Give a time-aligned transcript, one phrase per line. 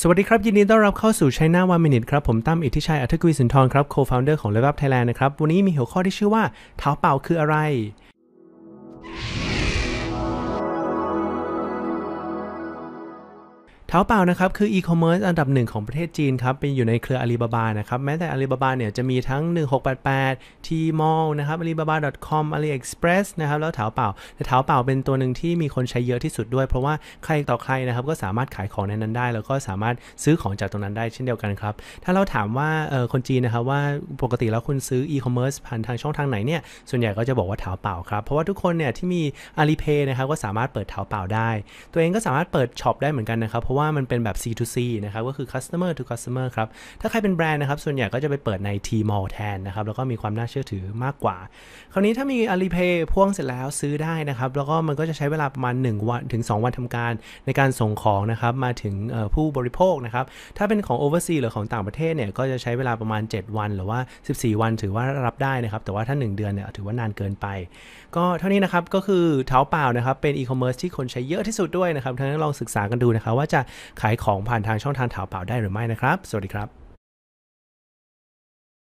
[0.00, 6.42] สวัสดีครับ ยินดีต้อนรับเข้าสู่ China One Minute ครับ ผมตั้มอิทธิชัยอัธกุลสินทรครับ co-founder ของ Level Up Thailand นะครับ วันนี้มีหัวข้อที่ชื่อว่า
[6.78, 7.56] เท้าเปล่าคืออะไร
[13.88, 19.42] เท้าเปล่านะครับคืออีคอมเมิร์ซอันดับหนึ่งของประเทศจีนครับเป็นอยู่ในเครืออาลีบาบานะครับแม้แต่อาลีบาบาเนี่ยจะมีทั้ง
[20.04, 31.74] 1688 Tmall นะครับ alibaba.com AliExpress นะครับแล้วเท้าเปล่าแต่เท้าเปล่าเป็นตัวหนึ่งที่มีคนใช้เยอะที่สุดด้วย เพราะว่าใครต่อใครนะครับก็สามารถขายของในนั้นได้ แล้วก็สามารถซื้อของจากตรงนั้นได้เช่นเดียวกันครับ
[32.04, 33.80] ถ้าเราถามว่าเออคนจีนนะครับว่า
[34.22, 36.60] ปกติแล้วคุณซื้ออีคอมเมิร์ซผ่านทางช่องทางไหนเนี่ย
[36.90, 39.22] ส่วนใหญ่ก็จะบอกว่าเท้าเปล่าครับเพราะว่าทุกคนเนี่ยที่มี
[39.60, 41.50] Alipay นะครับก็สามารถเปิดเท้าเปล่าได้
[41.92, 46.68] ตัวเองก็สามารถเปิดช็อปได้เหมือนกันนะครับเพราะว่ามันเป็นแบบ C2C นะครับก็คือ customer to customer ครับ
[47.00, 51.36] ถ้าใครเป็นแบรนด์นะครับ ส่วนใหญ่ก็จะไปเปิดใน Tmall แทนนะครับ แล้วก็มีความน่าเชื่อถือมากกว่า
[51.92, 57.12] คราวนี้ถ้ามี Alipay พ่วงเสร็จแล้วซื้อได้นะครับ แล้วก็มันก็จะใช้เวลาประมาณ 1 วันถึง 2 วันทำการ
[57.46, 58.94] ในการส่งของนะครับ มาถึง
[59.34, 60.24] ผู้บริโภคนะครับ
[60.58, 63.98] ถ้าเป็นของ overseas หรือของต่างประเทศเนี่ยก็จะใช้เวลาประมาณ 7 วันหรือว่า
[64.30, 67.46] 14 วันถือว่ารับได้นะครับ แต่ว่าถ้า 1 เดือนเนี่ยถือว่านานเกินไป
[68.16, 73.60] ก็เท่านี้นะครับก็คือเท้าเปล่านะครับเป็นอีคอมเมิร์ซที่คนใช้เยอะที่สุดด้วยนะครับทั้งนั้นลองศึกษากันดูนะครับว่าจะ
[74.00, 76.85] ขายของผ่านทางช่องทางถาเปล่าได้หรือไม่นะครับ สวัสดีครับ